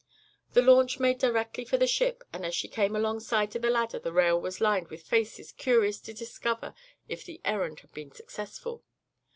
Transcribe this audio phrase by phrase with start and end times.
[0.53, 3.99] The launch made directly for the ship and as she came alongside to the ladder
[3.99, 6.73] the rail was lined with faces curious to discover
[7.07, 8.83] if the errand had been successful.